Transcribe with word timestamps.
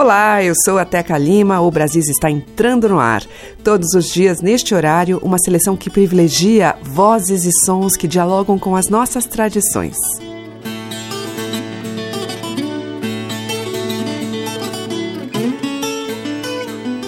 Olá, 0.00 0.44
eu 0.44 0.54
sou 0.64 0.78
a 0.78 0.84
Teca 0.84 1.18
Lima, 1.18 1.60
o 1.60 1.72
Brasil 1.72 2.00
está 2.02 2.30
entrando 2.30 2.88
no 2.88 3.00
ar. 3.00 3.20
Todos 3.64 3.94
os 3.94 4.08
dias, 4.08 4.40
neste 4.40 4.72
horário, 4.72 5.18
uma 5.24 5.38
seleção 5.40 5.76
que 5.76 5.90
privilegia 5.90 6.76
vozes 6.80 7.44
e 7.44 7.50
sons 7.64 7.96
que 7.96 8.06
dialogam 8.06 8.60
com 8.60 8.76
as 8.76 8.88
nossas 8.88 9.26
tradições. 9.26 9.96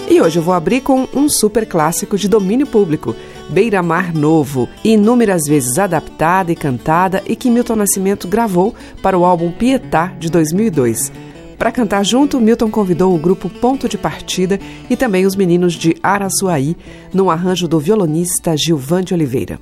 E 0.09 0.19
hoje 0.19 0.37
eu 0.37 0.43
vou 0.43 0.53
abrir 0.53 0.81
com 0.81 1.07
um 1.13 1.29
super 1.29 1.65
clássico 1.65 2.17
de 2.17 2.27
domínio 2.27 2.67
público, 2.67 3.15
Beira 3.49 3.81
Mar 3.81 4.13
Novo, 4.13 4.67
inúmeras 4.83 5.43
vezes 5.47 5.79
adaptada 5.79 6.51
e 6.51 6.57
cantada 6.57 7.23
e 7.25 7.37
que 7.37 7.49
Milton 7.49 7.77
Nascimento 7.77 8.27
gravou 8.27 8.75
para 9.01 9.17
o 9.17 9.23
álbum 9.23 9.49
Pietá 9.49 10.07
de 10.19 10.29
2002. 10.29 11.30
Para 11.61 11.71
cantar 11.71 12.03
junto, 12.03 12.41
Milton 12.41 12.71
convidou 12.71 13.13
o 13.13 13.19
grupo 13.19 13.47
Ponto 13.47 13.87
de 13.87 13.95
Partida 13.95 14.59
e 14.89 14.97
também 14.97 15.27
os 15.27 15.35
meninos 15.35 15.73
de 15.73 15.95
Araçuaí, 16.01 16.75
num 17.13 17.29
arranjo 17.29 17.67
do 17.67 17.79
violonista 17.79 18.57
Gilvan 18.57 19.03
de 19.03 19.13
Oliveira. 19.13 19.59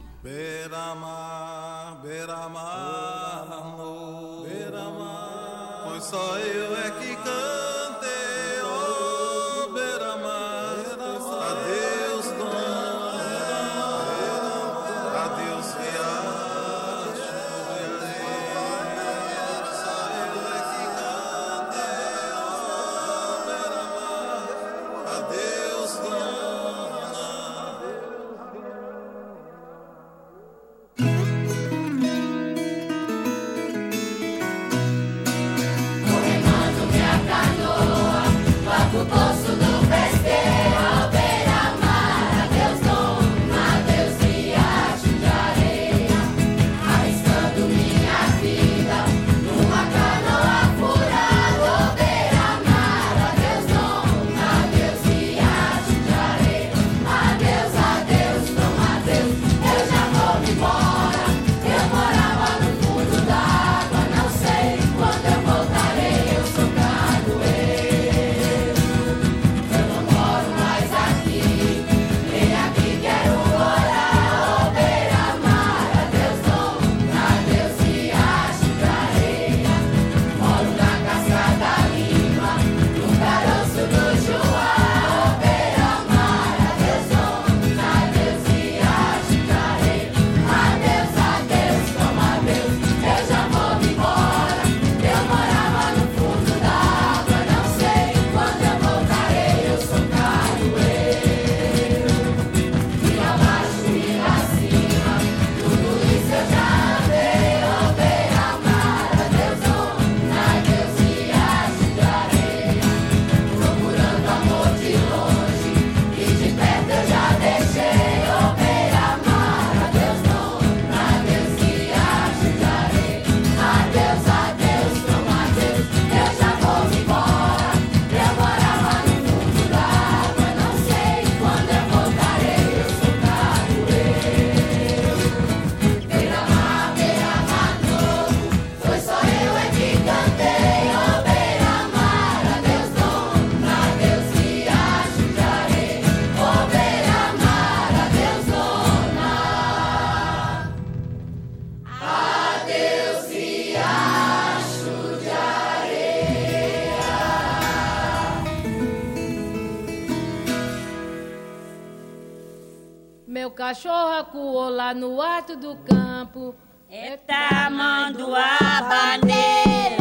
Cachorro 164.20 164.22
acuou 164.22 164.70
lá 164.70 164.94
no 164.94 165.22
alto 165.22 165.56
do 165.56 165.76
campo. 165.78 166.54
É 166.90 167.18
tamanduá 167.18 168.58
bandeira. 168.90 170.00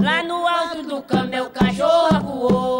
Lá 0.00 0.22
no 0.22 0.46
alto 0.46 0.82
do 0.82 1.02
campo, 1.02 1.28
meu 1.28 1.50
cachorro 1.50 2.16
acuou. 2.16 2.79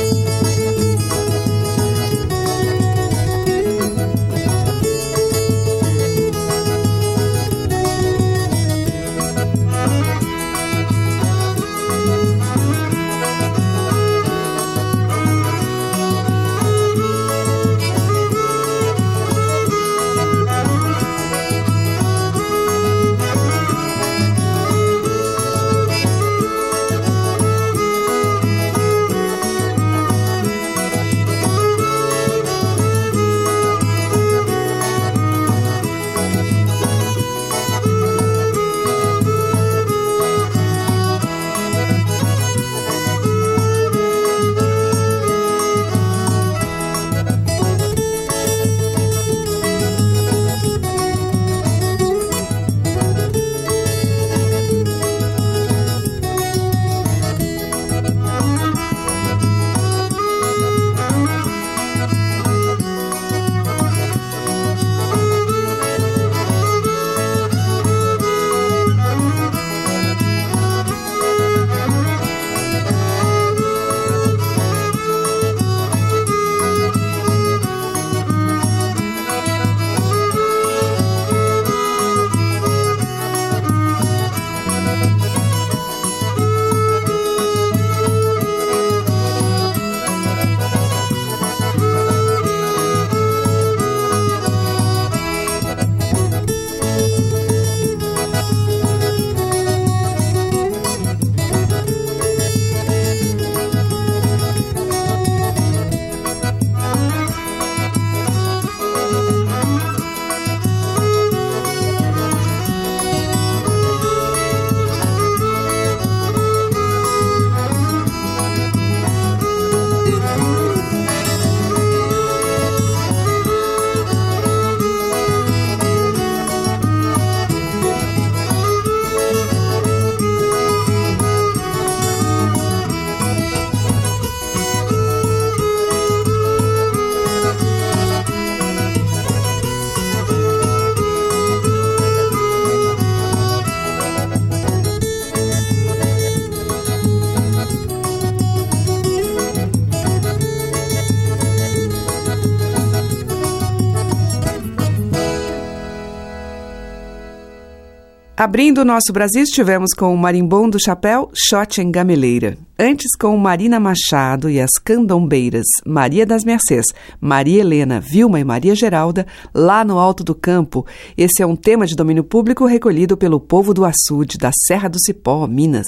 Abrindo 158.41 158.79
o 158.81 158.85
nosso 158.85 159.13
Brasil, 159.13 159.43
estivemos 159.43 159.93
com 159.95 160.11
o 160.11 160.17
Marimbom 160.17 160.67
do 160.67 160.83
Chapéu, 160.83 161.29
Shot 161.31 161.79
em 161.79 161.91
Gameleira. 161.91 162.57
Antes, 162.79 163.15
com 163.15 163.37
Marina 163.37 163.79
Machado 163.79 164.49
e 164.49 164.59
as 164.59 164.71
candombeiras 164.83 165.67
Maria 165.85 166.25
das 166.25 166.43
Mercês, 166.43 166.87
Maria 167.19 167.61
Helena, 167.61 167.99
Vilma 167.99 168.39
e 168.39 168.43
Maria 168.43 168.73
Geralda, 168.73 169.27
lá 169.53 169.85
no 169.85 169.99
Alto 169.99 170.23
do 170.23 170.33
Campo. 170.33 170.87
Esse 171.15 171.43
é 171.43 171.45
um 171.45 171.55
tema 171.55 171.85
de 171.85 171.95
domínio 171.95 172.23
público 172.23 172.65
recolhido 172.65 173.15
pelo 173.15 173.39
povo 173.39 173.75
do 173.75 173.85
açude, 173.85 174.39
da 174.39 174.49
Serra 174.65 174.89
do 174.89 174.97
Cipó, 174.99 175.45
Minas. 175.45 175.85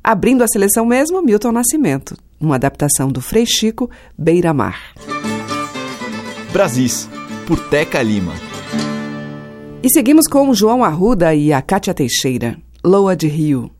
Abrindo 0.00 0.44
a 0.44 0.46
seleção 0.46 0.86
mesmo, 0.86 1.20
Milton 1.20 1.50
Nascimento, 1.50 2.16
uma 2.40 2.54
adaptação 2.54 3.08
do 3.08 3.20
Frei 3.20 3.46
Chico, 3.46 3.90
Beira 4.16 4.54
Mar. 4.54 4.94
Brasis, 6.52 7.08
por 7.48 7.58
Teca 7.68 8.00
Lima. 8.00 8.49
E 9.82 9.88
seguimos 9.88 10.26
com 10.26 10.52
João 10.52 10.84
Arruda 10.84 11.34
e 11.34 11.54
a 11.54 11.62
Cátia 11.62 11.94
Teixeira, 11.94 12.58
Loa 12.84 13.16
de 13.16 13.26
Rio. 13.26 13.70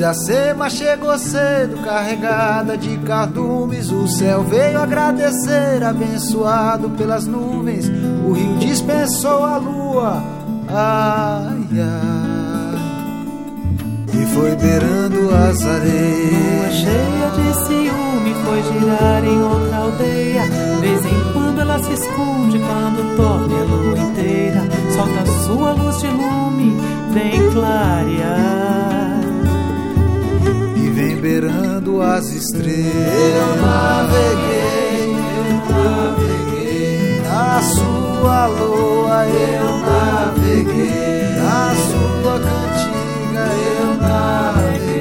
Iracema 0.00 0.70
chegou 0.70 1.18
cedo, 1.18 1.76
carregada 1.84 2.74
de 2.78 2.96
cardumes. 3.00 3.92
O 3.92 4.08
céu 4.08 4.42
veio 4.44 4.80
agradecer, 4.80 5.84
abençoado 5.84 6.88
pelas 6.96 7.26
nuvens. 7.26 7.86
O 8.26 8.32
rio 8.32 8.56
dispensou 8.56 9.44
a 9.44 9.58
lua, 9.58 10.24
ai, 10.68 11.66
ai. 11.78 12.80
E 14.14 14.26
foi 14.34 14.56
beirando 14.56 15.34
as 15.34 15.66
areias. 15.66 16.74
cheia 16.76 17.30
de 17.36 17.66
ciúme 17.66 18.34
foi 18.42 18.62
girar 18.72 19.22
em 19.22 19.42
outra 19.42 19.76
aldeia. 19.76 20.44
Vez 20.80 21.04
em 21.04 21.32
quando 21.34 21.60
ela 21.60 21.78
se 21.78 21.92
esconde, 21.92 22.58
quando 22.58 23.16
torne 23.18 23.54
a 23.54 23.64
lua 23.64 24.09
vem 31.40 31.50
beirando 31.50 32.02
as 32.02 32.28
estrelas. 32.28 32.76
Eu 32.76 33.56
naveguei, 33.56 35.16
eu 35.36 35.44
naveguei 35.74 37.22
na 37.22 37.62
sua 37.62 38.46
lua, 38.46 39.26
eu 39.26 39.78
naveguei 39.78 41.22
na 41.36 41.74
sua 41.88 42.38
cantiga, 42.40 43.44
eu 43.78 43.90
naveguei. 43.94 45.00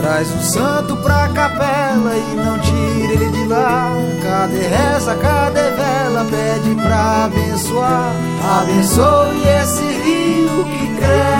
Traz 0.00 0.28
o 0.34 0.40
santo 0.40 0.96
pra 0.96 1.28
capela 1.28 2.16
e 2.16 2.34
não 2.36 2.58
tire 2.60 3.12
ele 3.12 3.28
de 3.30 3.46
lá. 3.46 3.92
Cadê 4.22 4.66
reza, 4.68 5.14
cadê 5.16 5.70
vela? 5.72 6.24
Pede 6.30 6.74
pra 6.82 7.24
abençoar. 7.26 8.12
Abençoe 8.60 9.42
esse 9.62 9.82
rio 9.82 10.64
que 10.64 10.96
cresce 10.96 11.37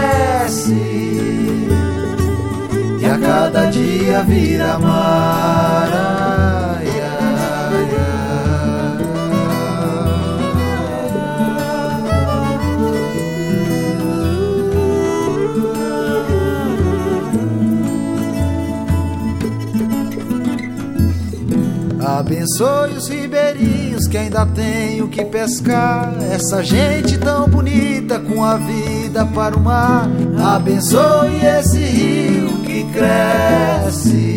e 3.00 3.04
a 3.04 3.18
cada 3.18 3.66
dia 3.66 4.22
vira 4.22 4.78
mar. 4.78 6.18
Abençoe 22.00 22.94
os 22.96 23.06
ribeirinhos 23.08 24.08
que 24.08 24.16
ainda 24.16 24.46
tem 24.46 25.02
o 25.02 25.08
que 25.08 25.24
pescar. 25.24 26.14
Essa 26.32 26.64
gente 26.64 27.18
tão 27.18 27.46
bonita 27.48 28.18
com 28.18 28.42
a 28.42 28.56
vida 28.56 29.26
para 29.26 29.56
o 29.56 29.60
mar. 29.60 30.08
Abençoe 30.40 31.44
esse 31.44 31.78
rio 31.78 32.58
que 32.62 32.84
cresce 32.92 34.28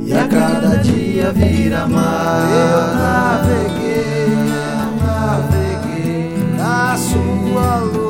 e 0.00 0.12
a 0.12 0.28
cada 0.28 0.76
dia 0.78 1.32
vira 1.32 1.86
mar. 1.86 2.48
Eu 2.50 2.94
naveguei, 2.94 4.26
eu 4.28 4.96
naveguei 5.06 6.36
na 6.56 6.96
sua 6.96 7.76
lua. 7.78 8.03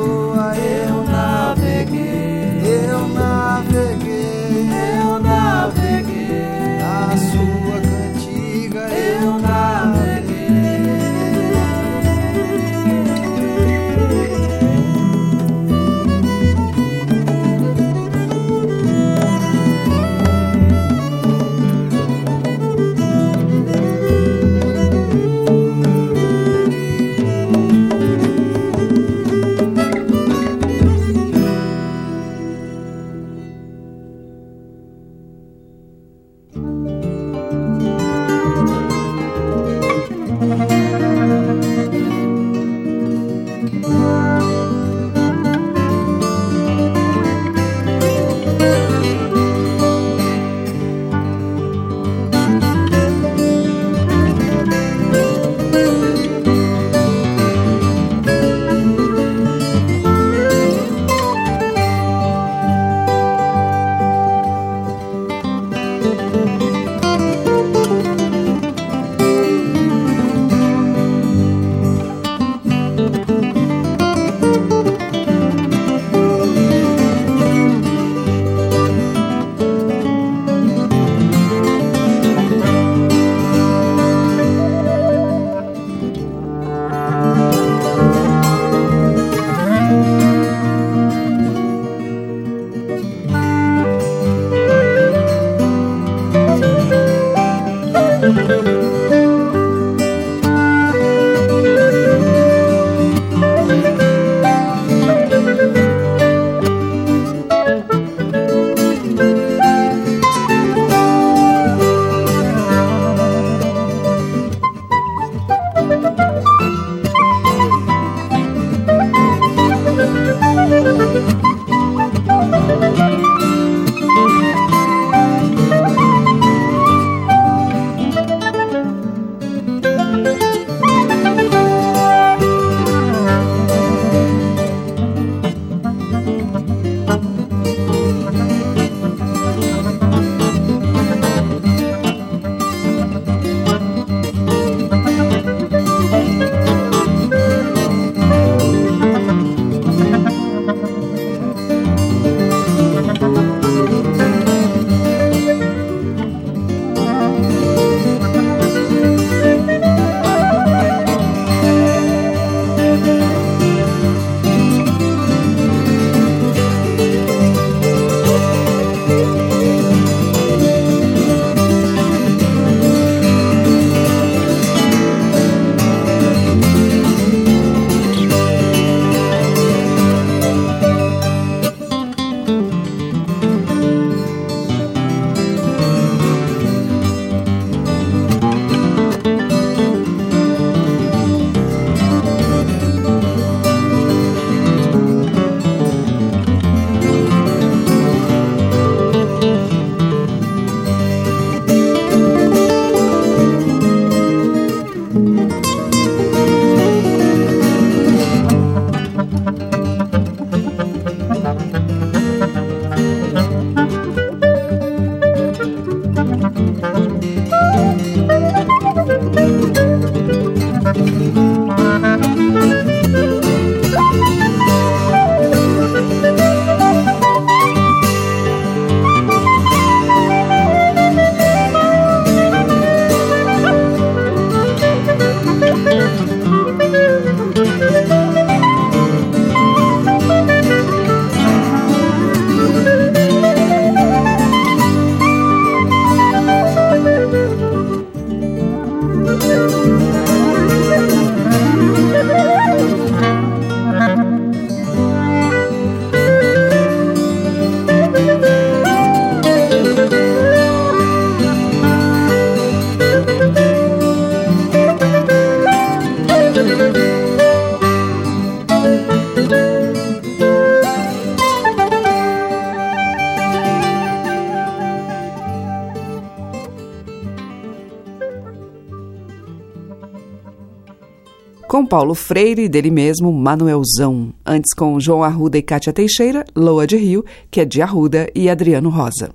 Paulo 281.85 282.15
Freire 282.15 282.63
e 282.63 282.69
dele 282.69 282.91
mesmo, 282.91 283.31
Manuelzão. 283.31 284.33
Antes 284.45 284.73
com 284.73 284.99
João 284.99 285.23
Arruda 285.23 285.57
e 285.57 285.61
Cátia 285.61 285.93
Teixeira, 285.93 286.43
Loa 286.55 286.87
de 286.87 286.97
Rio, 286.97 287.23
que 287.49 287.61
é 287.61 287.65
de 287.65 287.81
Arruda, 287.81 288.29
e 288.33 288.49
Adriano 288.49 288.89
Rosa. 288.89 289.29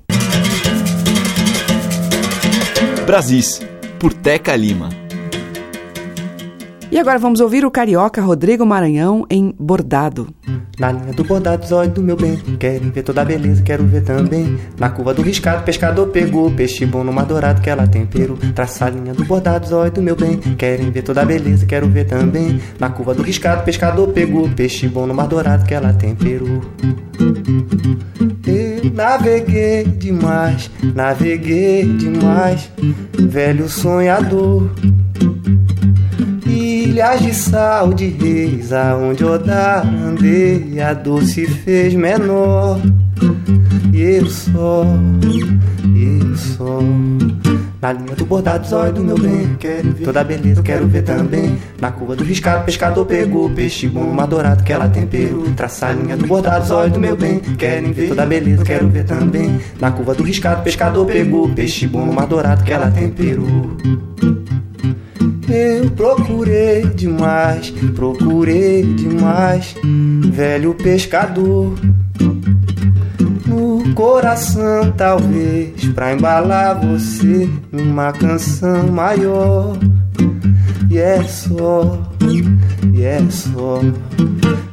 Brasis, 3.07 3.61
por 3.99 4.13
Teca 4.13 4.55
Lima. 4.55 4.89
E 6.93 6.99
agora 6.99 7.19
vamos 7.19 7.41
ouvir 7.41 7.65
o 7.65 7.71
carioca 7.71 8.21
Rodrigo 8.21 8.67
Maranhão 8.67 9.25
em 9.31 9.55
Bordado. 9.59 10.29
Na 10.81 10.91
linha 10.93 11.13
do 11.13 11.23
bordado, 11.23 11.67
zóio 11.67 11.91
do 11.91 12.03
meu 12.03 12.17
bem. 12.17 12.37
Querem 12.59 12.91
ver 12.91 13.03
toda 13.03 13.21
a 13.21 13.25
beleza, 13.25 13.63
quero 13.63 13.85
ver 13.85 14.03
também. 14.03 14.59
Na 14.79 14.89
curva 14.89 15.13
do 15.13 15.21
riscado, 15.21 15.63
pescador 15.63 16.07
pegou. 16.09 16.51
Peixe 16.51 16.87
bom 16.87 17.05
no 17.05 17.13
mar 17.13 17.27
dourado 17.27 17.61
que 17.61 17.69
ela 17.69 17.87
tempero. 17.87 18.39
Traça 18.55 18.87
a 18.87 18.91
linha 18.91 19.13
do 19.13 19.23
bordado, 19.27 19.69
zóio 19.69 19.93
do 19.93 20.01
meu 20.01 20.17
bem. 20.17 20.39
Querem 20.39 20.91
ver 20.91 21.03
toda 21.03 21.21
a 21.21 21.25
beleza, 21.27 21.67
quero 21.67 21.87
ver 21.87 22.07
também. 22.07 22.59
Na 22.79 22.89
curva 22.89 23.13
do 23.13 23.23
riscado, 23.23 23.63
pescador 23.63 24.09
pegou. 24.09 24.49
Peixe 24.49 24.89
bom 24.89 25.07
no 25.07 25.13
mar 25.13 25.29
dourado 25.29 25.67
que 25.67 25.75
ela 25.75 25.93
temperou. 25.93 26.63
Eu 28.47 28.91
naveguei 28.95 29.85
demais, 29.85 30.71
naveguei 30.95 31.85
demais. 31.85 32.71
Velho 33.19 33.69
sonhador 33.69 34.71
ilhas 36.91 37.21
de 37.21 37.33
sal 37.33 37.93
de 37.95 38.09
reis, 38.09 38.73
aonde 38.73 39.25
Odar 39.25 39.87
andei, 39.87 40.81
a 40.81 40.93
dor 40.93 41.23
se 41.23 41.47
fez 41.47 41.95
menor. 41.95 42.81
E 43.93 44.01
eu 44.01 44.27
só, 44.27 44.85
e 45.95 46.21
eu 46.21 46.37
só. 46.37 46.81
Na 47.81 47.93
linha 47.93 48.15
do 48.15 48.27
bordado, 48.27 48.67
zóio 48.67 48.93
do 48.93 49.03
meu 49.03 49.19
bem. 49.19 49.57
Quero 49.59 49.93
ver 49.93 50.05
toda 50.05 50.21
a 50.21 50.25
beleza, 50.25 50.63
quero 50.63 50.87
ver 50.87 51.03
também. 51.03 51.57
Na 51.81 51.91
curva 51.91 52.15
do 52.15 52.25
riscado, 52.25 52.65
pescador 52.65 53.07
pegou. 53.07 53.49
Peixe 53.49 53.89
bom, 53.89 54.03
uma 54.03 54.27
dourado 54.27 54.63
que 54.63 54.73
ela 54.73 54.89
temperou. 54.89 55.45
Traça 55.57 55.87
a 55.87 55.93
linha 55.93 56.17
do 56.17 56.27
bordado, 56.27 56.67
zóio 56.67 56.91
do 56.91 57.01
meu 57.01 57.17
bem. 57.17 57.39
Querem 57.39 57.93
ver 57.93 58.09
toda 58.09 58.25
a 58.25 58.27
beleza, 58.27 58.65
quero 58.65 58.89
ver 58.89 59.05
também. 59.05 59.59
Na 59.81 59.91
curva 59.91 60.15
do 60.15 60.23
riscado, 60.23 60.63
pescador 60.63 61.07
pegou. 61.07 61.49
Peixe 61.49 61.87
bom, 61.87 62.03
uma 62.03 62.27
dourado 62.27 62.65
que 62.65 62.73
ela 62.73 62.91
temperou. 62.91 63.77
Eu 65.51 65.91
procurei 65.91 66.83
demais, 66.95 67.71
procurei 67.95 68.83
demais, 68.95 69.75
velho 70.31 70.75
pescador. 70.75 71.75
No 73.47 73.93
coração, 73.95 74.93
talvez, 74.97 75.85
pra 75.93 76.13
embalar 76.13 76.81
você 76.81 77.51
numa 77.73 78.13
canção 78.13 78.87
maior. 78.93 79.77
E 80.89 80.99
é 80.99 81.23
só, 81.25 82.01
e 82.95 83.03
é 83.03 83.21
só. 83.29 83.81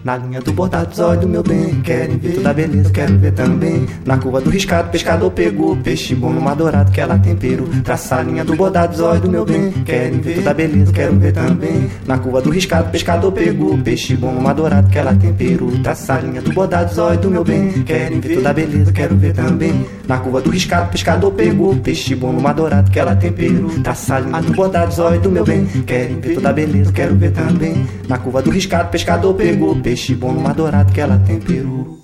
Na 0.08 0.16
linha 0.16 0.40
do 0.40 0.54
bordado, 0.54 0.96
zóio 0.96 1.20
do 1.20 1.28
meu 1.28 1.44
bem. 1.44 1.82
Querem 1.82 2.18
ver 2.18 2.36
toda 2.36 2.54
beleza, 2.54 2.90
quero 2.92 3.18
ver 3.18 3.34
também. 3.34 3.86
Na 4.06 4.18
curva 4.18 4.40
do 4.40 4.50
riscado, 4.50 4.90
pescador 4.90 5.30
pegou. 5.32 5.76
Peixe 5.76 6.16
bom 6.16 6.32
no 6.32 6.40
mar 6.40 6.56
dourado 6.56 6.90
que 6.94 7.02
ela 7.02 7.20
tempero. 7.20 7.68
Traça 7.84 8.16
a 8.16 8.24
linha 8.24 8.46
do 8.46 8.56
bordado, 8.56 8.96
zóio 8.96 9.20
do 9.20 9.30
meu 9.30 9.44
bem. 9.44 9.70
Querem 9.84 10.22
ver 10.22 10.36
toda 10.36 10.54
beleza, 10.54 10.94
quero 10.94 11.20
ver 11.20 11.34
também. 11.34 11.90
Na 12.06 12.18
curva 12.18 12.42
do 12.42 12.50
riscado, 12.50 12.90
pescador 12.90 13.34
pegou. 13.34 13.78
Peixe 13.80 14.16
bom 14.16 14.32
no 14.32 14.40
mar 14.40 14.56
dourado 14.56 14.90
que 14.90 14.98
ela 14.98 15.14
tempero. 15.14 15.78
Traça 15.84 16.14
a 16.14 16.22
linha 16.22 16.42
do 16.42 16.54
bordado, 16.54 16.96
zóio 16.96 17.20
do 17.20 17.30
meu 17.30 17.44
bem. 17.44 17.84
Querem 17.84 18.22
ver 18.22 18.36
toda 18.36 18.54
beleza, 18.54 18.94
quero 18.94 19.18
ver 19.18 19.34
também. 19.34 19.86
Na 20.08 20.20
curva 20.20 20.40
do 20.40 20.50
riscado, 20.50 20.90
pescador 20.90 21.34
pegou. 21.34 21.76
Peixe 21.76 22.16
bom 22.16 22.32
no 22.32 22.40
mar 22.40 22.54
dourado 22.54 22.90
que 22.90 22.98
ela 22.98 23.14
tempero. 23.14 23.68
Traça 23.84 24.16
a 24.16 24.20
linha 24.22 24.42
do 24.42 25.30
meu 25.30 25.44
bem. 25.44 25.66
Querem 25.86 26.22
ver 26.22 26.36
toda 26.36 26.54
beleza, 26.54 26.94
quero 26.94 27.14
ver 27.18 27.34
também. 27.34 27.86
Na 28.08 28.18
curva 28.18 28.42
do 28.42 28.50
riscado, 28.52 28.88
pescador 28.88 29.34
pegou. 29.34 29.76
Peixe 29.76 29.97
peixe 29.98 30.14
bom 30.14 30.32
no 30.32 30.40
mar 30.40 30.54
dourado 30.54 30.94
que 30.94 31.02
ela 31.02 31.18
temperou. 31.18 31.97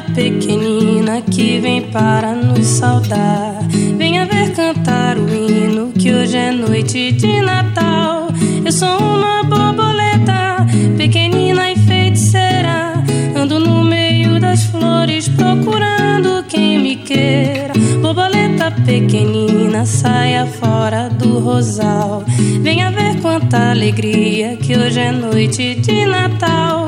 Pequenina 0.00 1.22
que 1.22 1.58
vem 1.60 1.82
para 1.82 2.34
nos 2.34 2.66
saudar. 2.66 3.58
Venha 3.96 4.26
ver 4.26 4.52
cantar 4.52 5.16
o 5.16 5.28
hino 5.28 5.92
que 5.92 6.12
hoje 6.12 6.36
é 6.36 6.50
noite 6.50 7.12
de 7.12 7.40
Natal. 7.40 8.28
Eu 8.64 8.72
sou 8.72 8.98
uma 8.98 9.42
borboleta, 9.42 10.66
pequenina 10.96 11.70
e 11.70 11.76
feiticeira. 11.76 12.94
Ando 13.36 13.60
no 13.60 13.84
meio 13.84 14.40
das 14.40 14.64
flores 14.64 15.28
procurando 15.28 16.44
quem 16.48 16.78
me 16.78 16.96
queira. 16.96 17.72
Borboleta 18.00 18.70
pequenina, 18.70 19.84
saia 19.84 20.46
fora 20.46 21.08
do 21.08 21.38
rosal. 21.38 22.24
Venha 22.62 22.90
ver 22.90 23.20
quanta 23.20 23.70
alegria 23.70 24.56
que 24.56 24.76
hoje 24.76 25.00
é 25.00 25.12
noite 25.12 25.74
de 25.76 26.06
Natal. 26.06 26.83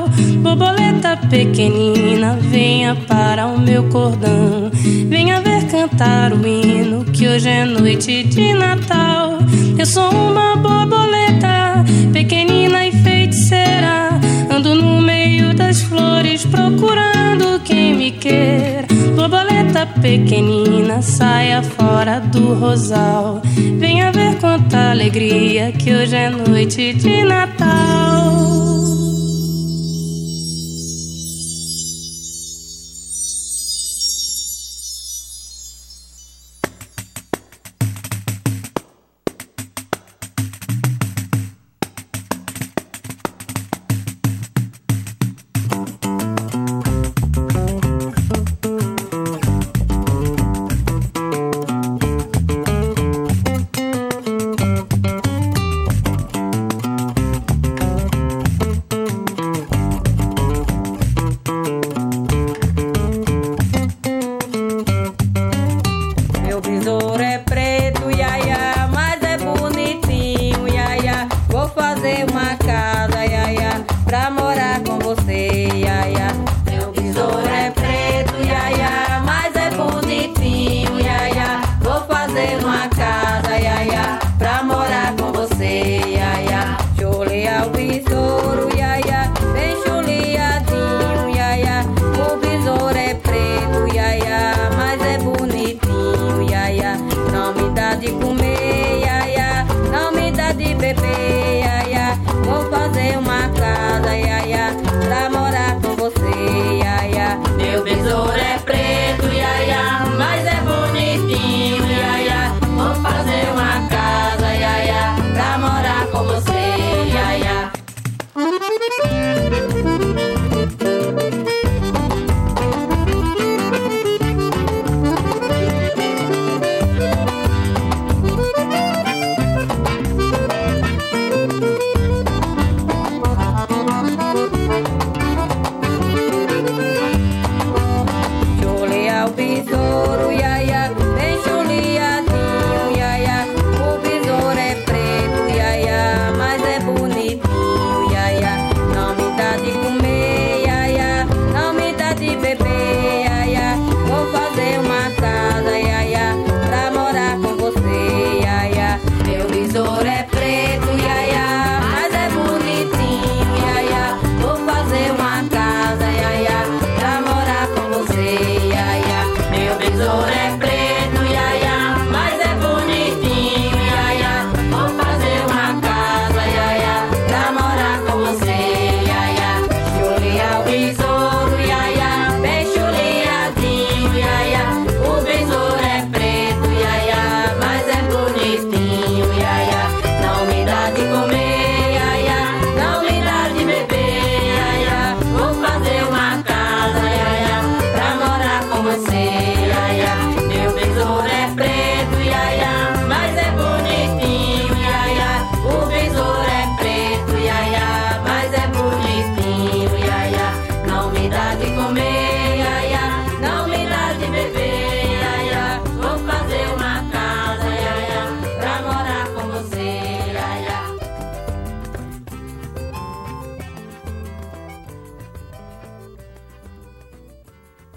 Borboleta 0.47 1.17
pequenina, 1.29 2.37
venha 2.39 2.95
para 2.95 3.47
o 3.47 3.59
meu 3.59 3.83
cordão. 3.89 4.71
Venha 5.09 5.41
ver 5.41 5.67
cantar 5.67 6.31
o 6.31 6.47
hino 6.47 7.03
que 7.03 7.27
hoje 7.27 7.49
é 7.49 7.65
noite 7.65 8.23
de 8.23 8.53
Natal. 8.53 9.39
Eu 9.77 9.85
sou 9.85 10.09
uma 10.09 10.55
borboleta 10.55 11.83
pequenina 12.13 12.87
e 12.87 12.93
feiticeira. 12.93 14.21
Ando 14.49 14.73
no 14.73 15.01
meio 15.01 15.53
das 15.53 15.81
flores 15.81 16.45
procurando 16.45 17.59
quem 17.65 17.93
me 17.93 18.11
quer. 18.11 18.85
Borboleta 19.17 19.85
pequenina, 20.01 21.01
saia 21.01 21.61
fora 21.61 22.21
do 22.21 22.53
rosal. 22.53 23.41
Venha 23.77 24.13
ver 24.13 24.37
quanta 24.39 24.91
alegria 24.91 25.73
que 25.73 25.93
hoje 25.93 26.15
é 26.15 26.29
noite 26.29 26.93
de 26.93 27.23
Natal. 27.25 29.06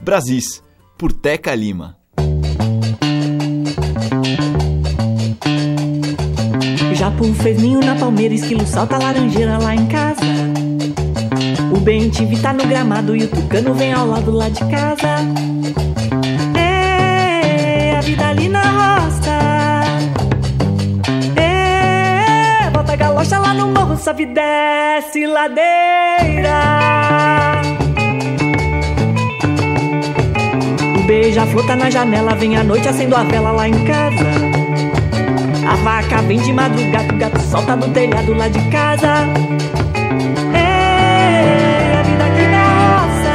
Brasis, 0.02 0.62
por 0.96 1.12
Teca 1.12 1.54
Lima. 1.54 1.98
Japu 6.94 7.32
fez 7.34 7.60
ninho 7.60 7.80
na 7.80 7.94
palmeira, 7.94 8.34
esquilo 8.34 8.66
salta 8.66 8.96
laranjeira 8.98 9.58
lá 9.58 9.74
em 9.74 9.86
casa. 9.86 10.20
O 11.74 11.80
bem 11.80 12.08
tive 12.08 12.38
tá 12.40 12.52
no 12.52 12.66
gramado 12.66 13.14
e 13.14 13.24
o 13.24 13.28
tucano 13.28 13.74
vem 13.74 13.92
ao 13.92 14.06
lado 14.06 14.30
lá 14.30 14.48
de 14.48 14.60
casa. 14.60 15.16
É, 16.58 17.96
a 17.96 18.00
vida 18.00 18.26
ali 18.26 18.48
na 18.48 18.62
roça. 18.62 19.38
É, 21.36 22.70
bota 22.70 22.92
a 22.92 22.96
galocha 22.96 23.38
lá 23.38 23.52
no 23.52 23.68
morro, 23.68 23.98
sobe 23.98 24.24
desce 24.26 25.26
ladeira. 25.26 26.99
Beija-flor 31.10 31.66
tá 31.66 31.74
na 31.74 31.90
janela, 31.90 32.36
vem 32.36 32.56
à 32.56 32.62
noite 32.62 32.86
acendo 32.86 33.16
a 33.16 33.24
vela 33.24 33.50
lá 33.50 33.68
em 33.68 33.84
casa. 33.84 34.26
A 35.68 35.74
vaca 35.82 36.22
vem 36.22 36.38
de 36.38 36.52
madrugada, 36.52 37.12
o 37.12 37.16
gato 37.16 37.40
solta 37.40 37.74
no 37.74 37.88
telhado 37.88 38.32
lá 38.32 38.46
de 38.46 38.60
casa. 38.70 39.26
É, 40.54 41.98
a 41.98 42.02
vida 42.02 42.24
aqui 42.24 42.46
na 42.46 42.62
roça. 43.00 43.34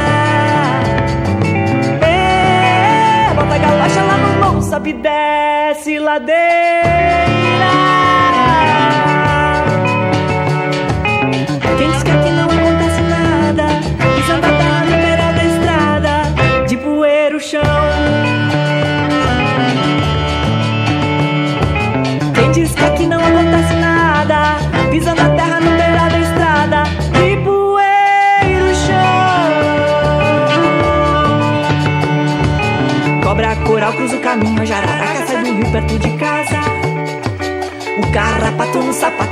É, 2.02 3.34
bota 3.34 3.54
a 3.54 4.02
lá 4.02 4.16
no 4.16 4.28
morro, 4.40 4.62
sobe 4.62 4.94
desce 4.94 5.98
ladeira. 5.98 7.25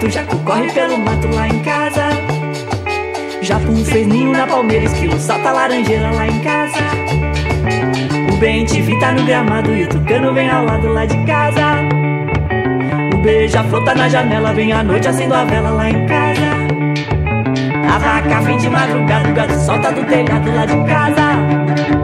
Sapato 0.04 0.10
Jacu 0.10 0.38
corre 0.44 0.70
pelo 0.72 0.98
mato 0.98 1.28
lá 1.34 1.48
em 1.48 1.58
casa 1.60 2.08
Japu 3.40 3.74
fez 3.84 4.06
ninho 4.06 4.32
na 4.32 4.46
palmeira 4.46 4.84
Esquilo 4.84 5.18
salta 5.18 5.50
laranjeira 5.50 6.10
lá 6.10 6.26
em 6.26 6.38
casa 6.40 6.78
O 8.32 8.36
bem 8.36 8.64
te 8.64 8.82
tá 8.98 9.12
no 9.12 9.24
gramado 9.24 9.74
E 9.74 9.84
o 9.84 9.88
tucano 9.88 10.34
vem 10.34 10.48
ao 10.50 10.64
lado 10.64 10.88
lá 10.92 11.06
de 11.06 11.16
casa 11.24 11.78
beija-flor 13.22 13.82
tá 13.84 13.94
na 13.94 14.06
janela, 14.06 14.52
vem 14.52 14.70
à 14.70 14.82
noite 14.84 15.08
acendo 15.08 15.32
a 15.32 15.44
vela 15.44 15.70
lá 15.70 15.88
em 15.88 16.04
casa. 16.04 16.42
A 17.90 17.98
vaca 17.98 18.40
vem 18.42 18.58
de 18.58 18.68
madrugada, 18.68 19.30
o 19.30 19.32
gato 19.32 19.54
solta 19.60 19.90
do 19.92 20.04
telhado 20.04 20.54
lá 20.54 20.66
de 20.66 20.76
casa. 20.84 22.03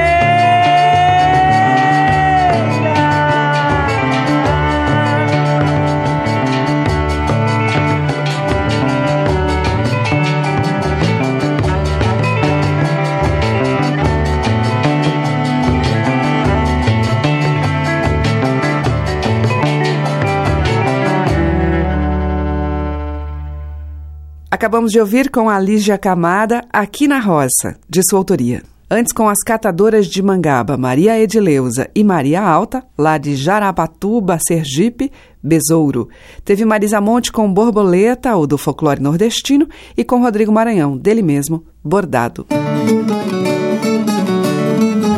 Acabamos 24.61 24.91
de 24.91 24.99
ouvir 24.99 25.31
com 25.31 25.49
a 25.49 25.59
Lígia 25.59 25.97
Camada, 25.97 26.63
Aqui 26.71 27.07
na 27.07 27.17
Roça, 27.17 27.79
de 27.89 27.99
sua 28.07 28.19
autoria. 28.19 28.61
Antes, 28.91 29.11
com 29.11 29.27
as 29.27 29.39
catadoras 29.43 30.05
de 30.05 30.21
Mangaba, 30.21 30.77
Maria 30.77 31.19
Edileuza 31.19 31.89
e 31.95 32.03
Maria 32.03 32.43
Alta, 32.43 32.83
lá 32.95 33.17
de 33.17 33.35
Jarabatuba, 33.35 34.37
Sergipe, 34.39 35.11
Besouro. 35.41 36.09
Teve 36.45 36.63
Marisa 36.63 37.01
Monte 37.01 37.31
com 37.31 37.51
Borboleta, 37.51 38.37
o 38.37 38.45
do 38.45 38.55
folclore 38.55 39.01
nordestino, 39.01 39.67
e 39.97 40.03
com 40.03 40.21
Rodrigo 40.21 40.51
Maranhão, 40.51 40.95
dele 40.95 41.23
mesmo, 41.23 41.65
Bordado. 41.83 42.45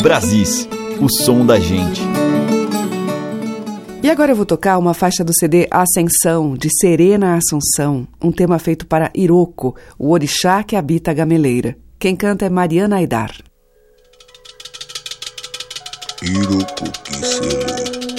Brasis, 0.01 0.69
o 1.01 1.09
som 1.09 1.45
da 1.45 1.59
gente. 1.59 2.01
E 4.03 4.09
agora 4.09 4.33
eu 4.33 4.35
vou 4.35 4.45
tocar 4.45 4.77
uma 4.77 4.93
faixa 4.93 5.23
do 5.23 5.33
CD 5.33 5.65
Ascensão, 5.71 6.57
de 6.57 6.67
Serena 6.77 7.37
Assunção, 7.37 8.05
um 8.21 8.33
tema 8.33 8.59
feito 8.59 8.85
para 8.85 9.09
Iroko, 9.15 9.77
o 9.97 10.11
orixá 10.11 10.61
que 10.61 10.75
habita 10.75 11.11
a 11.11 11.13
gameleira. 11.13 11.77
Quem 11.97 12.13
canta 12.13 12.45
é 12.45 12.49
Mariana 12.49 12.97
Aidar. 12.97 13.33
Iroko 16.21 16.83
Kisele. 17.05 18.12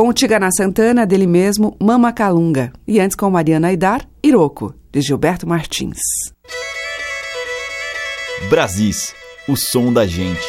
com 0.00 0.08
o 0.08 0.14
Tigana 0.14 0.48
Santana, 0.50 1.06
dele 1.06 1.26
mesmo, 1.26 1.76
Mama 1.78 2.10
Calunga. 2.10 2.72
E 2.88 2.98
antes 2.98 3.14
com 3.14 3.28
Mariana 3.28 3.68
Aidar, 3.68 4.08
Iroco, 4.24 4.74
de 4.90 5.02
Gilberto 5.02 5.46
Martins. 5.46 5.98
Brasis, 8.48 9.14
o 9.46 9.56
som 9.56 9.92
da 9.92 10.06
gente. 10.06 10.40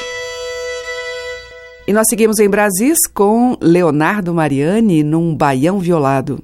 E 1.85 1.91
nós 1.91 2.07
seguimos 2.07 2.39
em 2.39 2.47
Brasis 2.47 2.99
com 3.13 3.57
Leonardo 3.59 4.33
Mariani 4.33 5.03
num 5.03 5.35
baião 5.35 5.79
violado. 5.79 6.41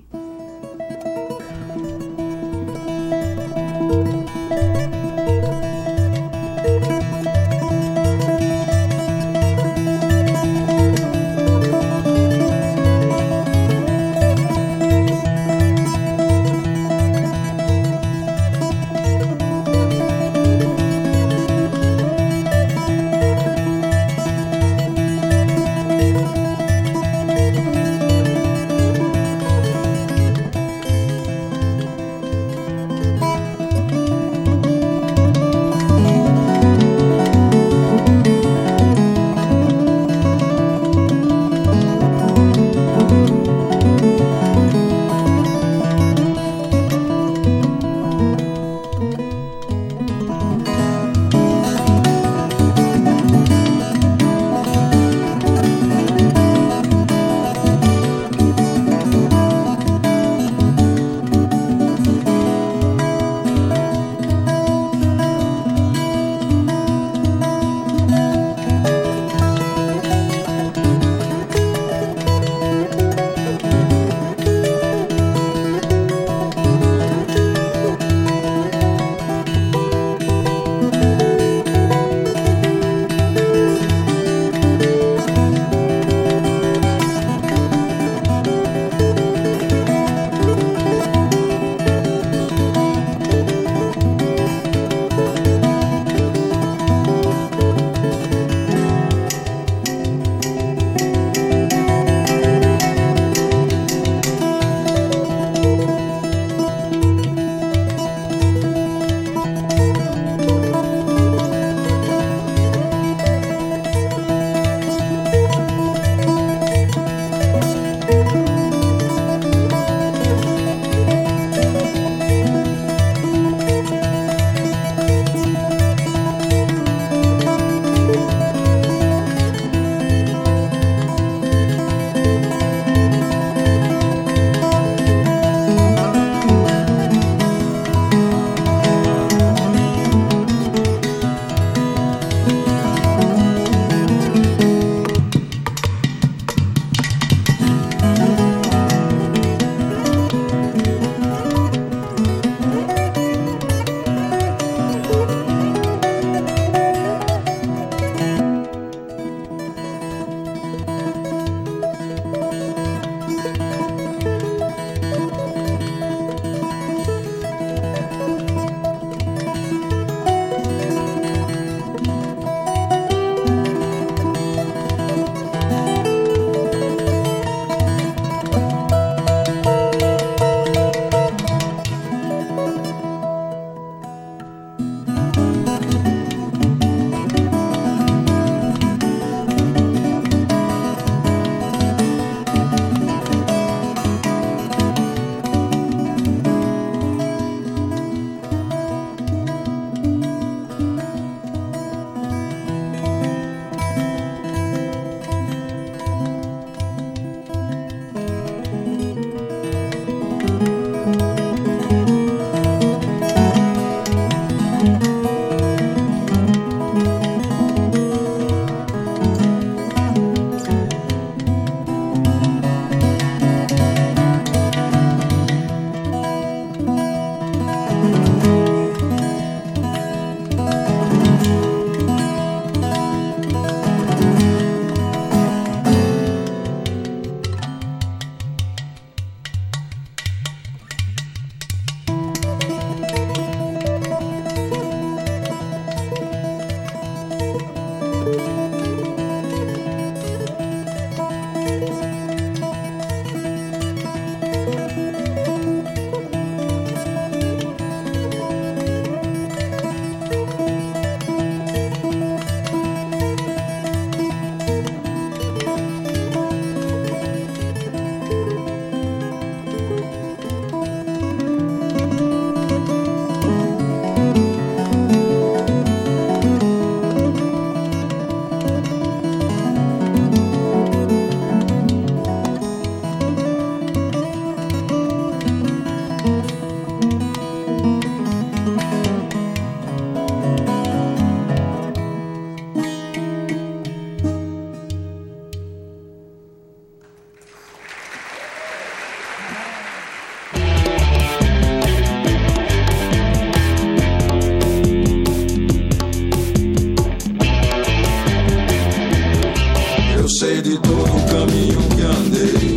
Eu 310.28 310.32
sei 310.32 310.62
de 310.62 310.78
todo 310.80 311.06
o 311.06 311.26
caminho 311.30 311.80
que 311.96 312.02
andei. 312.02 312.76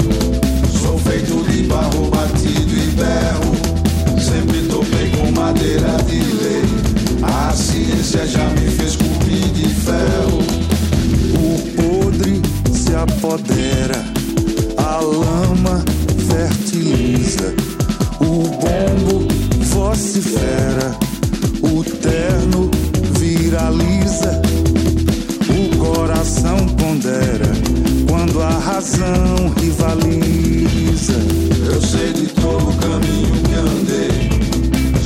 Sou 0.81 0.97
feito 1.01 1.43
de 1.51 1.65
barro 1.65 2.09
batido 2.09 2.77
e 2.77 2.87
berro. 2.93 4.21
Sempre 4.23 4.69
topei 4.69 5.11
com 5.11 5.33
madeira 5.33 5.97
de 6.07 6.21
lei. 6.21 6.63
A 7.25 7.51
ciência 7.51 8.25
já 8.25 8.45
me 8.51 8.71
fez 8.71 8.95
cupim 8.95 9.53
de 9.53 9.69
ferro. 9.69 10.39
O 11.35 11.59
podre 11.75 12.41
se 12.73 12.95
apodera, 12.95 14.01
a 14.77 15.01
lama 15.01 15.85
fertiliza, 16.29 17.53
o 18.21 18.45
bombo 18.61 19.27
vocifera, 19.75 20.97
o 21.63 21.83
terno 21.83 22.71
viraliza, 23.19 24.41
a 28.51 28.59
razão 28.59 29.53
rivaliza. 29.61 31.15
Eu 31.67 31.81
sei 31.81 32.13
de 32.13 32.27
todo 32.29 32.69
o 32.69 32.77
caminho 32.77 33.43
que 33.45 33.55
andei. 33.55 34.31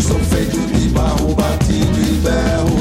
Sou 0.02 0.18
feito 0.18 0.58
de 0.72 0.88
barro 0.88 1.34
batido 1.34 1.98
e 2.00 2.12
berro. 2.22 2.76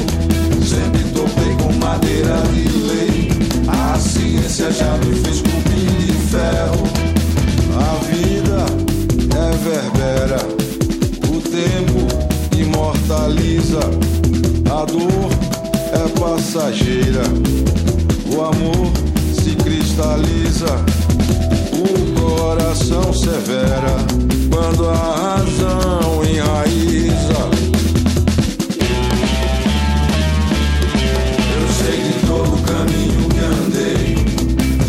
Sempre 0.64 1.04
topei 1.12 1.54
com 1.56 1.72
madeira 1.74 2.42
de 2.52 2.68
lei. 2.86 3.28
A 3.68 3.98
ciência 3.98 4.70
já 4.72 4.96
me 4.98 5.14
fez 5.16 5.42
cupim 5.42 6.06
de 6.06 6.12
ferro. 6.30 6.84
A 7.76 7.94
vida 8.06 8.64
é 9.36 9.50
verbera. 9.68 10.40
O 11.28 11.40
tempo 11.40 12.56
imortaliza. 12.56 13.80
A 14.70 14.84
dor 14.86 15.30
é 15.92 16.08
passageira. 16.18 17.22
O 18.34 18.42
amor 18.42 19.03
cristaliza. 19.94 20.66
O 21.72 22.20
coração 22.20 23.12
severa 23.12 23.96
quando 24.50 24.88
a 24.88 25.36
razão 25.36 26.24
enraiza. 26.24 27.40
Eu 31.56 31.68
sei 31.78 31.96
de 32.02 32.26
todo 32.26 32.54
o 32.54 32.62
caminho 32.62 33.28
que 33.28 33.40
andei. 33.40 34.16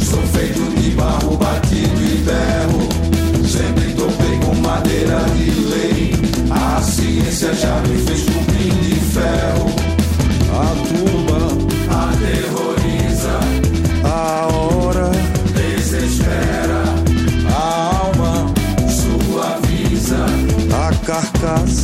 Sou 0.10 0.22
feito 0.34 0.82
de 0.82 0.90
barro 0.92 1.38
batido 1.38 2.02
e 2.02 2.18
berro. 2.26 3.48
Sempre 3.48 3.94
topei 3.94 4.40
com 4.40 4.56
madeira 4.56 5.20
de 5.36 5.52
lei. 5.70 6.16
A 6.50 6.82
ciência 6.82 7.54
já 7.54 7.80
me 7.82 7.98
fez 8.00 8.24
cupim 8.24 8.55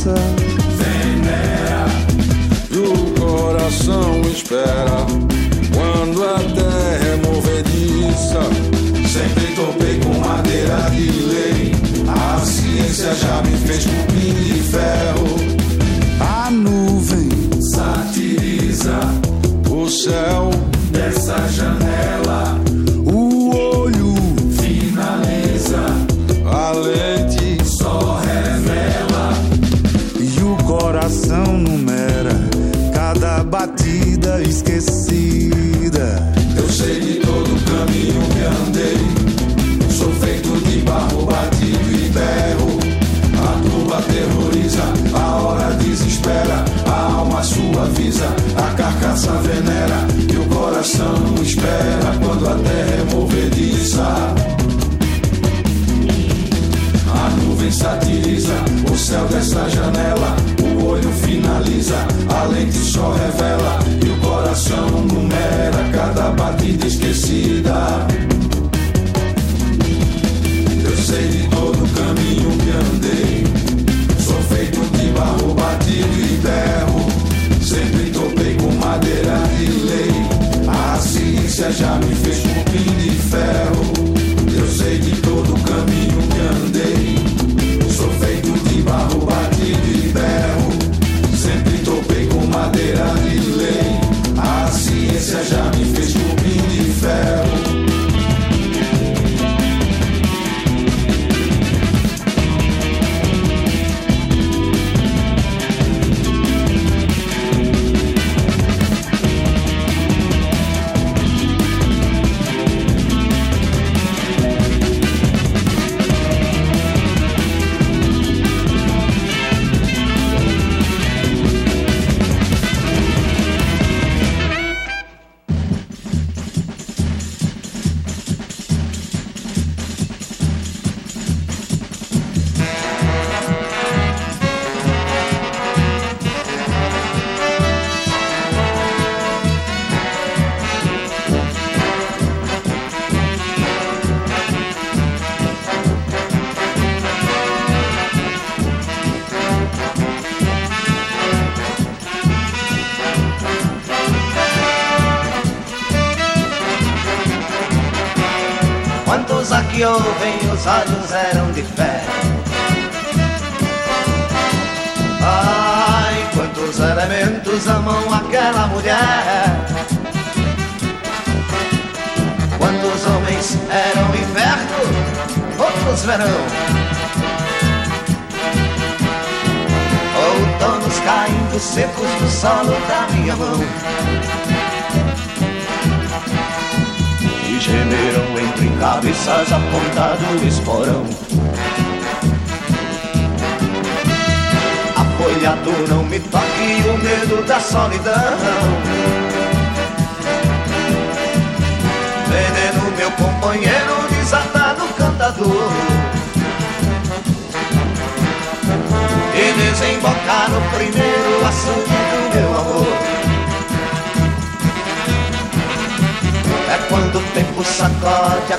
carcaça 0.02 0.14
venera. 0.76 1.86
E 2.70 2.78
o 2.78 3.20
coração 3.20 4.20
espera. 4.22 5.31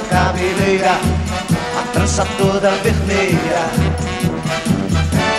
Cabeleira 0.10 0.98
A 1.80 1.94
trança 1.94 2.26
toda 2.38 2.72
vermelha 2.84 3.66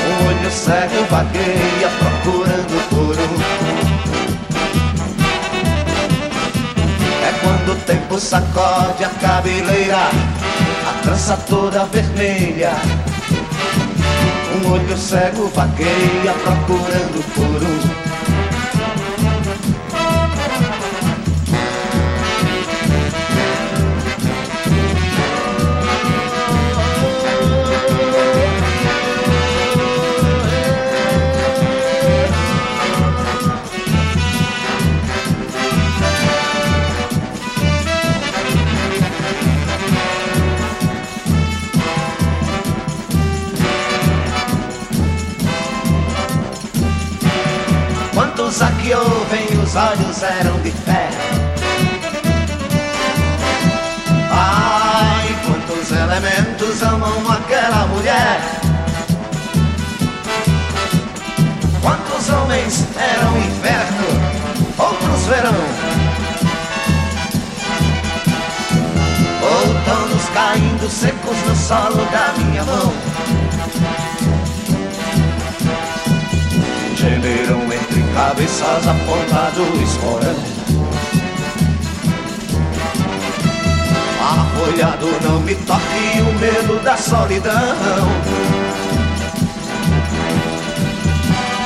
O 0.07 0.29
olho 0.29 0.51
cego 0.51 1.05
vagueia 1.11 1.91
procurando 1.99 2.89
por 2.91 3.19
um 3.19 3.75
quando 7.45 7.73
o 7.73 7.77
tempo 7.85 8.19
sacode 8.19 9.05
a 9.05 9.09
cabeleira, 9.11 10.09
a 10.89 11.03
trança 11.03 11.37
toda 11.49 11.85
vermelha. 11.87 12.73
Um 14.55 14.73
olho 14.73 14.97
cego 14.97 15.49
vagueia 15.49 16.33
procurando 16.43 17.25
por 17.35 17.63
um. 17.63 18.04
Os 49.75 49.77
olhos 49.77 50.23
eram 50.23 50.57
de 50.61 50.71
ferro. 50.71 51.17
Ai, 54.31 55.37
quantos 55.45 55.91
elementos 55.91 56.83
amam 56.83 57.33
aquela 57.33 57.87
mulher. 57.89 58.41
Quantos 61.83 62.29
homens 62.31 62.87
eram 62.97 63.37
inverno, 63.37 64.07
outros 64.79 65.27
verão. 65.27 65.55
Outonos 69.43 70.29
caindo 70.33 70.89
secos 70.89 71.37
no 71.49 71.57
solo 71.57 72.05
da 72.13 72.33
minha 72.39 72.63
mão. 72.63 72.95
Gemeram 76.95 77.64
cabeças 78.15 78.87
a 78.87 78.95
ponta 78.95 79.51
do 79.57 79.83
esporão 79.83 80.65
Arrolhado 84.23 85.09
não 85.23 85.41
me 85.41 85.55
toque 85.55 86.21
o 86.21 86.39
medo 86.39 86.83
da 86.83 86.97
solidão. 86.97 87.53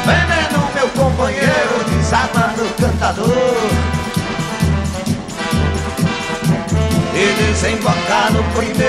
Veneno 0.04 0.68
meu 0.74 0.88
companheiro 0.88 1.84
desarma 1.88 2.52
no 2.56 2.68
cantador. 2.74 3.70
E 7.14 7.42
desembocar 7.42 8.32
no 8.32 8.42
primeiro 8.54 8.87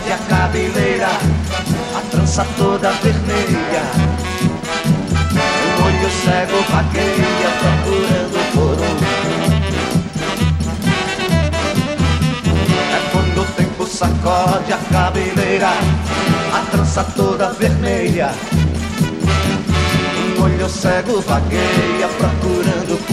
sacode 0.00 0.12
a 0.12 0.18
cabeleira, 0.18 1.08
a 1.08 2.00
trança 2.10 2.46
toda 2.56 2.90
vermelha. 2.92 3.82
O 5.78 5.82
olho 5.84 6.10
cego 6.10 6.62
vagueia 6.70 7.50
procurando 7.60 8.40
por 8.54 8.78
um. 8.80 8.96
É 12.94 13.00
quando 13.12 13.40
o 13.42 13.44
tempo 13.56 13.86
sacode 13.86 14.72
a 14.72 14.78
cabeleira, 14.90 15.70
a 16.54 16.60
trança 16.70 17.04
toda 17.16 17.52
vermelha. 17.52 18.30
Um 20.38 20.42
olho 20.42 20.68
cego 20.68 21.20
vagueia 21.20 22.08
procurando 22.18 22.98
por 23.06 23.09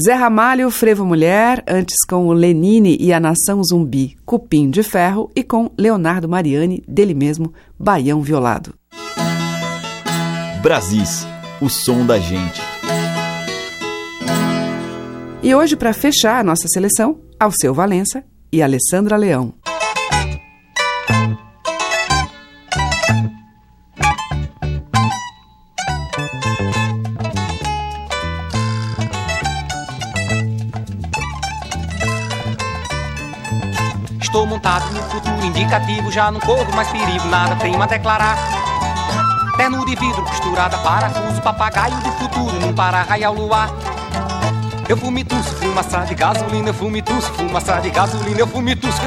Zé 0.00 0.14
Ramalho, 0.14 0.70
Frevo 0.70 1.04
Mulher, 1.04 1.64
antes 1.66 2.04
com 2.08 2.28
o 2.28 2.32
Lenine 2.32 2.96
e 3.00 3.12
a 3.12 3.18
Nação 3.18 3.60
Zumbi, 3.64 4.16
Cupim 4.24 4.70
de 4.70 4.84
Ferro, 4.84 5.28
e 5.34 5.42
com 5.42 5.72
Leonardo 5.76 6.28
Mariani, 6.28 6.84
dele 6.86 7.14
mesmo, 7.14 7.52
Baião 7.76 8.22
Violado. 8.22 8.72
Brasis, 10.62 11.26
o 11.60 11.68
som 11.68 12.06
da 12.06 12.16
gente. 12.16 12.60
E 15.42 15.52
hoje, 15.52 15.74
para 15.74 15.92
fechar 15.92 16.38
a 16.38 16.44
nossa 16.44 16.68
seleção, 16.68 17.18
Alceu 17.40 17.74
Valença 17.74 18.22
e 18.52 18.62
Alessandra 18.62 19.16
Leão. 19.16 19.52
Estou 34.38 34.46
montado 34.46 34.88
no 34.92 35.02
futuro 35.02 35.44
indicativo, 35.44 36.12
já 36.12 36.30
não 36.30 36.38
corro 36.38 36.72
mais 36.72 36.86
perigo, 36.92 37.26
nada 37.26 37.56
tenho 37.56 37.82
a 37.82 37.86
declarar. 37.86 38.36
Terno 39.56 39.84
de 39.84 39.96
vidro 39.96 40.22
costurada, 40.22 40.78
parafuso, 40.78 41.42
papagaio 41.42 41.96
do 41.96 42.12
futuro, 42.12 42.60
num 42.60 42.72
para-raio 42.72 43.26
ao 43.26 43.34
luar. 43.34 43.68
Eu 44.88 44.96
fumituço, 44.96 45.56
fumaça 45.56 46.02
de 46.02 46.14
gasolina, 46.14 46.68
eu 46.68 46.74
fumituço, 46.74 47.32
fumaça 47.32 47.80
de 47.80 47.90
gasolina, 47.90 48.38
eu 48.38 48.46
fumituço. 48.46 49.00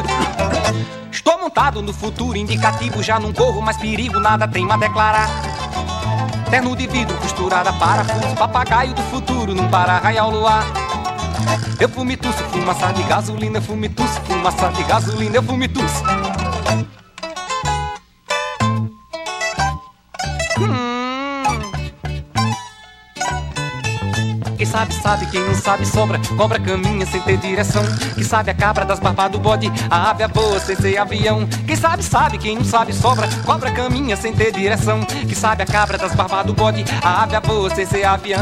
Estou 1.10 1.40
montado 1.40 1.82
no 1.82 1.94
futuro 1.94 2.38
indicativo, 2.38 3.02
já 3.02 3.18
não 3.18 3.32
corro 3.32 3.62
mais 3.62 3.78
perigo, 3.78 4.20
nada 4.20 4.46
tenho 4.50 4.70
a 4.70 4.76
declarar. 4.76 5.30
Terno 6.50 6.76
de 6.76 6.88
vidro 6.88 7.16
costurada, 7.20 7.72
parafuso, 7.72 8.36
papagaio 8.36 8.94
do 8.94 9.02
futuro, 9.04 9.56
num 9.56 9.70
para-raio 9.70 10.24
ao 10.24 10.30
luar. 10.30 10.81
Eu 11.82 11.90
fumituço, 11.90 12.38
fumaça 12.52 12.94
de 12.94 13.02
gasolina, 13.02 13.58
eu 13.58 13.62
fumituço, 13.64 14.22
fumaça 14.22 14.68
de 14.70 14.84
gasolina, 14.84 15.38
eu 15.38 15.42
fumituço. 15.42 16.04
Quem 24.56 24.66
sabe, 24.68 24.94
sabe, 24.94 25.26
quem 25.26 25.42
não 25.42 25.56
sabe, 25.56 25.88
sobra. 25.88 26.22
Cobra 26.38 26.60
caminha 26.60 27.04
sem 27.08 27.20
ter 27.22 27.38
direção. 27.38 27.82
Quem 28.14 28.24
sabe 28.24 28.52
a 28.52 28.54
cabra 28.54 28.86
das 28.86 29.00
barbas 29.00 29.32
do 29.32 29.40
bode, 29.40 29.72
a 29.90 30.12
ave 30.12 30.22
a 30.22 30.28
boa 30.28 30.60
sem 30.60 30.76
ser 30.76 31.00
avião. 31.00 31.48
Quem 31.66 31.76
sabe, 31.76 32.04
sabe, 32.04 32.38
quem 32.38 32.58
não 32.58 32.64
sabe, 32.64 32.94
sobra. 32.94 33.28
Cobra 33.44 33.72
caminha 33.72 34.16
sem 34.16 34.32
ter 34.34 34.52
direção. 34.52 35.04
Quem 35.04 35.34
sabe 35.34 35.64
a 35.64 35.66
cabra 35.66 35.98
das 35.98 36.14
barbas 36.14 36.46
do 36.46 36.54
bode, 36.54 36.86
a 37.02 37.24
ave 37.24 37.36
a 37.36 37.42
boa 37.42 37.74
sem 37.74 37.88
ser 37.88 38.04
avião. 38.04 38.40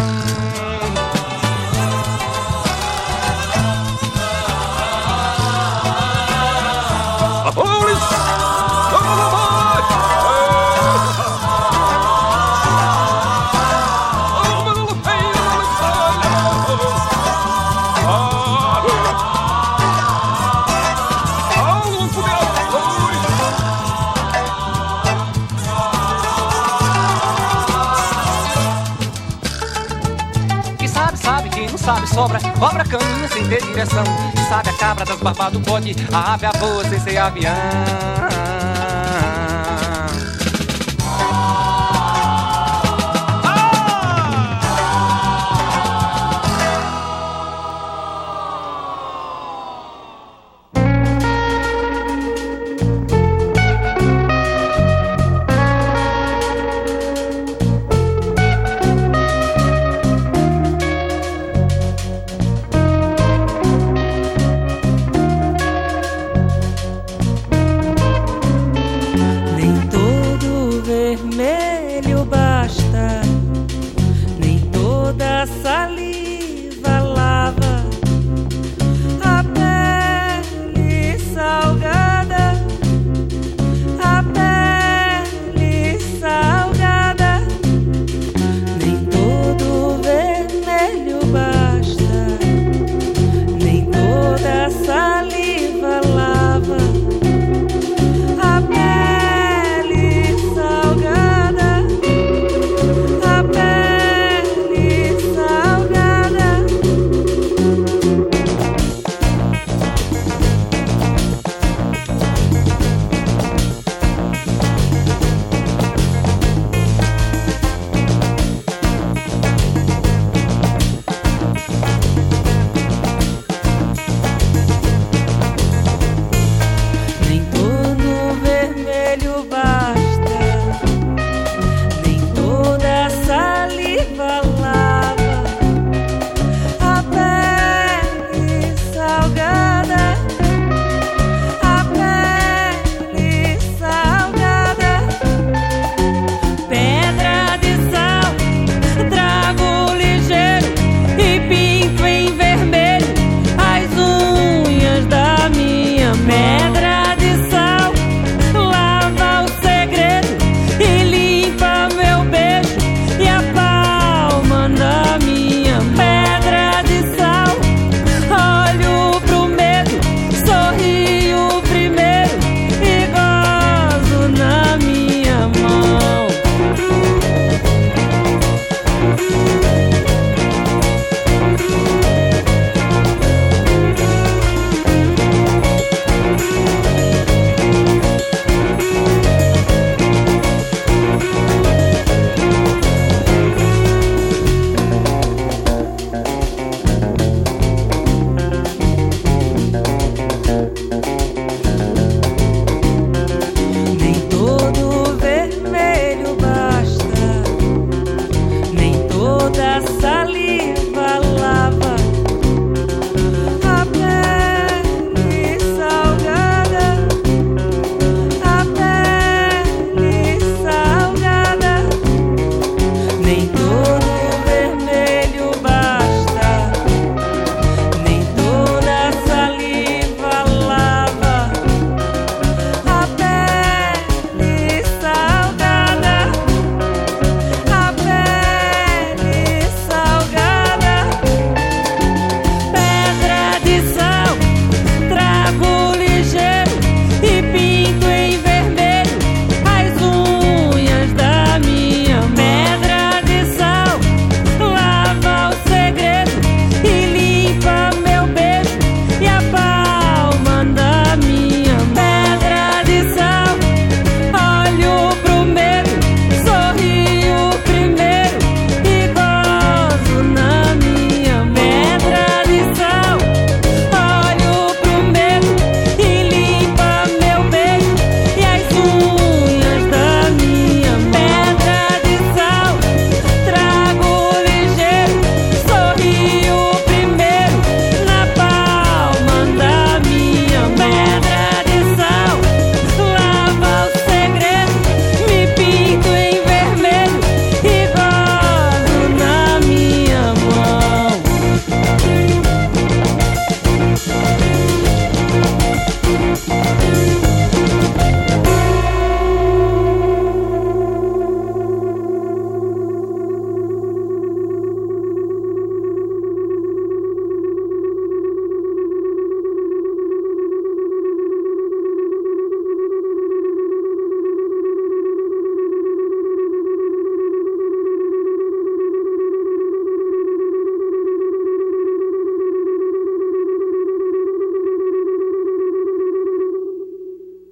Sobra, 32.19 32.39
cobra 32.59 32.83
caminha 32.83 33.27
sem 33.29 33.47
ter 33.47 33.61
direção. 33.61 34.03
Sabe 34.49 34.69
a 34.69 34.73
cabra 34.73 35.05
das 35.05 35.19
barbas 35.19 35.53
do 35.53 35.59
bode, 35.59 35.95
a 36.11 36.33
ave 36.33 36.45
a 36.45 36.51
voa 36.51 36.83
sem 36.83 36.99
ser 36.99 37.17
avião. 37.17 38.58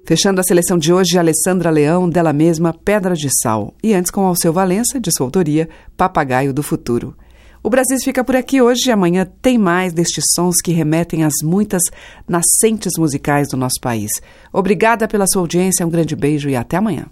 Fechando 0.08 0.40
a 0.40 0.42
seleção 0.42 0.78
de 0.78 0.90
hoje, 0.90 1.18
Alessandra 1.18 1.68
Leão, 1.68 2.08
dela 2.08 2.32
mesma, 2.32 2.72
Pedra 2.72 3.14
de 3.14 3.28
Sal. 3.42 3.74
E 3.82 3.92
antes 3.92 4.10
com 4.10 4.26
Alceu 4.26 4.54
Valença, 4.54 4.98
de 4.98 5.10
sua 5.14 5.26
autoria, 5.26 5.68
Papagaio 5.98 6.50
do 6.50 6.62
Futuro. 6.62 7.14
O 7.62 7.68
Brasil 7.68 7.98
fica 8.02 8.24
por 8.24 8.34
aqui 8.34 8.62
hoje 8.62 8.88
e 8.88 8.90
amanhã 8.90 9.28
tem 9.42 9.58
mais 9.58 9.92
destes 9.92 10.24
sons 10.34 10.62
que 10.64 10.72
remetem 10.72 11.24
às 11.24 11.34
muitas 11.44 11.82
nascentes 12.26 12.92
musicais 12.96 13.48
do 13.48 13.58
nosso 13.58 13.78
país. 13.82 14.10
Obrigada 14.50 15.06
pela 15.06 15.26
sua 15.26 15.42
audiência, 15.42 15.86
um 15.86 15.90
grande 15.90 16.16
beijo 16.16 16.48
e 16.48 16.56
até 16.56 16.78
amanhã. 16.78 17.04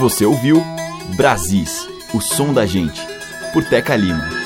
Você 0.00 0.24
ouviu 0.24 0.60
Brasis, 1.16 1.86
o 2.12 2.20
som 2.20 2.52
da 2.52 2.66
gente, 2.66 3.00
por 3.52 3.64
Teca 3.64 3.94
Lima. 3.94 4.37